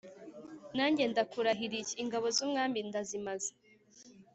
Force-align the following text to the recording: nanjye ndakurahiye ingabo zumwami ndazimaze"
nanjye 0.75 1.03
ndakurahiye 1.11 1.79
ingabo 2.01 2.25
zumwami 2.37 2.79
ndazimaze" 2.89 3.51